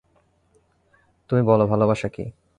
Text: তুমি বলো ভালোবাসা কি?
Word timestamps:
তুমি 1.29 1.41
বলো 1.41 1.63
ভালোবাসা 1.67 2.07
কি? 2.07 2.23